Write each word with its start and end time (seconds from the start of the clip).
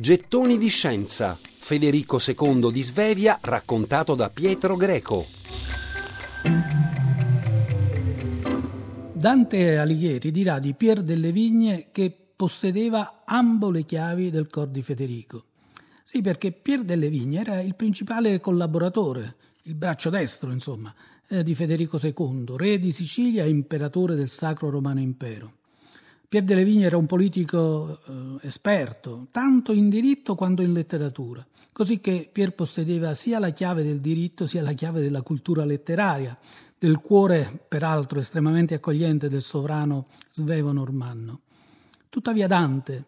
Gettoni 0.00 0.58
di 0.58 0.68
scienza. 0.68 1.36
Federico 1.58 2.20
II 2.24 2.70
di 2.70 2.82
Svevia 2.82 3.36
raccontato 3.42 4.14
da 4.14 4.30
Pietro 4.30 4.76
Greco. 4.76 5.24
Dante 9.12 9.76
Alighieri 9.76 10.30
dirà 10.30 10.60
di 10.60 10.74
Pier 10.74 11.02
delle 11.02 11.32
Vigne 11.32 11.88
che 11.90 12.16
possedeva 12.36 13.24
ambo 13.24 13.72
le 13.72 13.84
chiavi 13.84 14.30
del 14.30 14.46
cor 14.46 14.68
di 14.68 14.82
Federico. 14.82 15.46
Sì, 16.04 16.20
perché 16.20 16.52
Pier 16.52 16.84
delle 16.84 17.08
Vigne 17.08 17.40
era 17.40 17.60
il 17.60 17.74
principale 17.74 18.38
collaboratore, 18.38 19.34
il 19.62 19.74
braccio 19.74 20.10
destro, 20.10 20.52
insomma, 20.52 20.94
eh, 21.26 21.42
di 21.42 21.56
Federico 21.56 21.98
II, 22.00 22.54
re 22.56 22.78
di 22.78 22.92
Sicilia 22.92 23.42
e 23.42 23.48
imperatore 23.48 24.14
del 24.14 24.28
Sacro 24.28 24.70
Romano 24.70 25.00
Impero. 25.00 25.57
Pier 26.28 26.44
delle 26.44 26.62
Vigne 26.64 26.84
era 26.84 26.98
un 26.98 27.06
politico 27.06 28.00
eh, 28.06 28.46
esperto, 28.46 29.28
tanto 29.30 29.72
in 29.72 29.88
diritto 29.88 30.34
quanto 30.34 30.60
in 30.60 30.74
letteratura, 30.74 31.46
così 31.72 32.00
che 32.00 32.28
Pier 32.30 32.54
possedeva 32.54 33.14
sia 33.14 33.38
la 33.38 33.48
chiave 33.48 33.82
del 33.82 33.98
diritto 33.98 34.46
sia 34.46 34.60
la 34.60 34.74
chiave 34.74 35.00
della 35.00 35.22
cultura 35.22 35.64
letteraria, 35.64 36.38
del 36.76 36.98
cuore 36.98 37.64
peraltro 37.66 38.18
estremamente 38.20 38.74
accogliente 38.74 39.30
del 39.30 39.40
sovrano 39.40 40.08
svevo 40.28 40.70
normanno. 40.70 41.40
Tuttavia 42.10 42.46
Dante, 42.46 43.04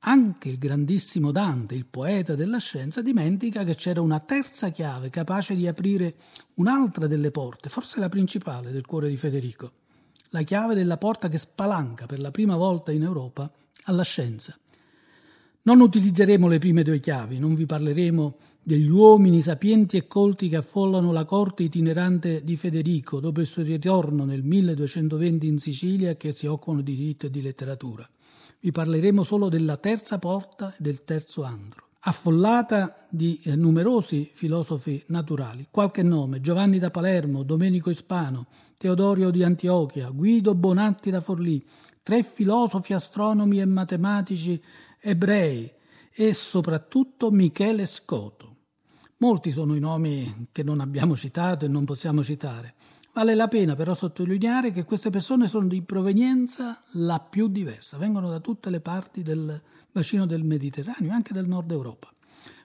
anche 0.00 0.48
il 0.48 0.58
grandissimo 0.58 1.30
Dante, 1.30 1.76
il 1.76 1.86
poeta 1.86 2.34
della 2.34 2.58
scienza, 2.58 3.00
dimentica 3.00 3.62
che 3.62 3.76
c'era 3.76 4.00
una 4.00 4.18
terza 4.18 4.70
chiave 4.70 5.08
capace 5.08 5.54
di 5.54 5.68
aprire 5.68 6.16
un'altra 6.54 7.06
delle 7.06 7.30
porte, 7.30 7.68
forse 7.68 8.00
la 8.00 8.08
principale 8.08 8.72
del 8.72 8.86
cuore 8.86 9.08
di 9.08 9.16
Federico, 9.16 9.70
la 10.30 10.42
chiave 10.42 10.74
della 10.74 10.96
porta 10.96 11.28
che 11.28 11.38
spalanca 11.38 12.06
per 12.06 12.20
la 12.20 12.30
prima 12.30 12.56
volta 12.56 12.92
in 12.92 13.02
Europa 13.02 13.50
alla 13.84 14.02
scienza. 14.02 14.56
Non 15.62 15.80
utilizzeremo 15.80 16.48
le 16.48 16.58
prime 16.58 16.82
due 16.82 17.00
chiavi, 17.00 17.38
non 17.38 17.54
vi 17.54 17.66
parleremo 17.66 18.36
degli 18.62 18.88
uomini 18.88 19.42
sapienti 19.42 19.96
e 19.96 20.06
colti 20.06 20.48
che 20.48 20.56
affollano 20.56 21.12
la 21.12 21.24
corte 21.24 21.62
itinerante 21.62 22.42
di 22.42 22.56
Federico 22.56 23.20
dopo 23.20 23.40
il 23.40 23.46
suo 23.46 23.62
ritorno 23.62 24.24
nel 24.24 24.42
1220 24.42 25.46
in 25.46 25.58
Sicilia 25.58 26.16
che 26.16 26.32
si 26.32 26.46
occupano 26.46 26.80
di 26.80 26.96
diritto 26.96 27.26
e 27.26 27.30
di 27.30 27.42
letteratura. 27.42 28.08
Vi 28.58 28.72
parleremo 28.72 29.22
solo 29.22 29.48
della 29.48 29.76
terza 29.76 30.18
porta 30.18 30.72
e 30.72 30.76
del 30.78 31.04
terzo 31.04 31.42
andro 31.42 31.84
affollata 32.08 33.06
di 33.08 33.40
eh, 33.42 33.56
numerosi 33.56 34.30
filosofi 34.32 35.02
naturali. 35.08 35.66
Qualche 35.70 36.02
nome: 36.02 36.40
Giovanni 36.40 36.78
da 36.78 36.90
Palermo, 36.90 37.42
Domenico 37.42 37.90
Ispano, 37.90 38.46
Teodorio 38.78 39.30
di 39.30 39.42
Antiochia, 39.42 40.10
Guido 40.10 40.54
Bonatti 40.54 41.10
da 41.10 41.22
Forlì, 41.22 41.64
tre 42.02 42.22
filosofi 42.22 42.92
astronomi 42.92 43.58
e 43.58 43.64
matematici 43.64 44.62
ebrei 45.00 45.72
e 46.12 46.34
soprattutto 46.34 47.30
Michele 47.30 47.86
Scoto. 47.86 48.56
Molti 49.18 49.50
sono 49.50 49.74
i 49.74 49.80
nomi 49.80 50.48
che 50.52 50.62
non 50.62 50.80
abbiamo 50.80 51.16
citato 51.16 51.64
e 51.64 51.68
non 51.68 51.86
possiamo 51.86 52.22
citare. 52.22 52.74
Vale 53.14 53.34
la 53.34 53.48
pena 53.48 53.74
però 53.74 53.94
sottolineare 53.94 54.72
che 54.72 54.84
queste 54.84 55.08
persone 55.08 55.48
sono 55.48 55.68
di 55.68 55.80
provenienza 55.80 56.82
la 56.92 57.18
più 57.18 57.48
diversa, 57.48 57.96
vengono 57.96 58.28
da 58.28 58.40
tutte 58.40 58.68
le 58.68 58.80
parti 58.80 59.22
del 59.22 59.58
bacino 59.90 60.26
del 60.26 60.44
Mediterraneo 60.44 61.12
anche 61.12 61.32
del 61.32 61.48
nord 61.48 61.70
Europa. 61.70 62.12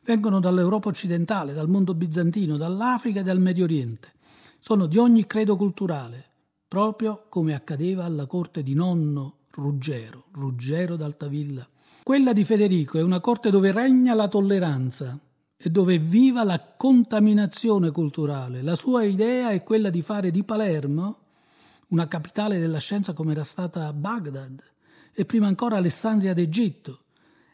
Vengono 0.03 0.41
dall'Europa 0.41 0.89
occidentale, 0.89 1.53
dal 1.53 1.69
mondo 1.69 1.93
bizantino, 1.93 2.57
dall'Africa 2.57 3.21
e 3.21 3.23
dal 3.23 3.39
Medio 3.39 3.63
Oriente. 3.63 4.11
Sono 4.63 4.85
di 4.85 4.99
ogni 4.99 5.25
credo 5.25 5.55
culturale, 5.55 6.23
proprio 6.67 7.25
come 7.29 7.55
accadeva 7.55 8.05
alla 8.05 8.27
corte 8.27 8.61
di 8.61 8.75
nonno 8.75 9.39
Ruggero, 9.49 10.25
Ruggero 10.33 10.95
d'Altavilla. 10.95 11.67
Quella 12.03 12.31
di 12.31 12.43
Federico 12.43 12.99
è 12.99 13.01
una 13.01 13.19
corte 13.21 13.49
dove 13.49 13.71
regna 13.71 14.13
la 14.13 14.27
tolleranza, 14.27 15.19
e 15.57 15.69
dove 15.71 15.97
viva 15.97 16.43
la 16.43 16.59
contaminazione 16.77 17.89
culturale. 17.89 18.61
La 18.61 18.75
sua 18.75 19.01
idea 19.01 19.49
è 19.49 19.63
quella 19.63 19.89
di 19.89 20.03
fare 20.03 20.29
di 20.29 20.43
Palermo 20.43 21.17
una 21.87 22.07
capitale 22.07 22.59
della 22.59 22.77
scienza 22.77 23.13
come 23.13 23.31
era 23.31 23.43
stata 23.43 23.91
Baghdad 23.93 24.61
e 25.11 25.25
prima 25.25 25.47
ancora 25.47 25.77
Alessandria 25.77 26.35
d'Egitto. 26.35 26.99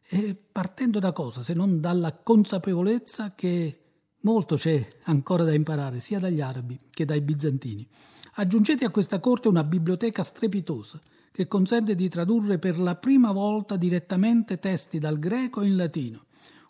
E 0.09 0.35
partendo 0.51 0.99
da 0.99 1.13
cosa? 1.13 1.41
Se 1.41 1.53
non 1.53 1.79
dalla 1.79 2.13
consapevolezza 2.13 3.33
che 3.33 3.86
molto 4.21 4.55
c'è 4.55 4.85
ancora 5.03 5.43
da 5.43 5.53
imparare 5.53 5.99
sia 5.99 6.19
dagli 6.19 6.41
arabi 6.41 6.79
che 6.89 7.05
dai 7.05 7.21
bizantini. 7.21 7.87
Aggiungete 8.35 8.85
a 8.85 8.89
questa 8.89 9.19
corte 9.19 9.47
una 9.47 9.63
biblioteca 9.63 10.23
strepitosa 10.23 11.01
che 11.31 11.47
consente 11.47 11.95
di 11.95 12.09
tradurre 12.09 12.59
per 12.59 12.79
la 12.79 12.95
prima 12.95 13.31
volta 13.31 13.75
direttamente 13.75 14.59
testi 14.59 14.99
dal 14.99 15.19
greco 15.19 15.61
in 15.61 15.75
latino 15.75 16.25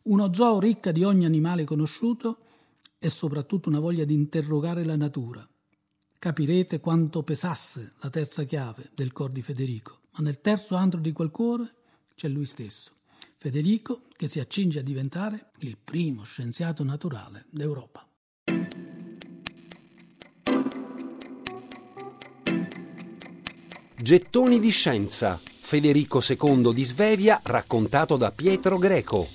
uno 0.07 0.33
zoo 0.33 0.59
ricca 0.59 0.91
di 0.91 1.03
ogni 1.03 1.25
animale 1.25 1.63
conosciuto 1.65 2.39
e 2.97 3.09
soprattutto 3.09 3.69
una 3.69 3.79
voglia 3.79 4.05
di 4.05 4.13
interrogare 4.13 4.83
la 4.83 4.95
natura. 4.95 5.47
Capirete 6.17 6.79
quanto 6.79 7.23
pesasse 7.23 7.93
la 7.99 8.09
terza 8.09 8.43
chiave 8.43 8.89
del 8.95 9.11
cor 9.11 9.31
di 9.31 9.41
Federico, 9.41 9.99
ma 10.13 10.23
nel 10.23 10.39
terzo 10.39 10.75
antro 10.75 10.99
di 10.99 11.11
quel 11.11 11.29
cuore 11.29 11.73
c'è 12.15 12.27
lui 12.27 12.45
stesso, 12.45 12.93
Federico 13.39 14.01
che 14.15 14.27
si 14.27 14.39
accinge 14.39 14.79
a 14.79 14.81
diventare 14.81 15.51
il 15.59 15.77
primo 15.77 16.23
scienziato 16.23 16.83
naturale 16.83 17.45
d'Europa. 17.51 18.03
Gettoni 23.95 24.59
di 24.59 24.69
scienza. 24.71 25.39
Federico 25.61 26.19
II 26.27 26.73
di 26.73 26.83
Svevia 26.83 27.39
raccontato 27.43 28.17
da 28.17 28.31
Pietro 28.31 28.79
Greco. 28.79 29.27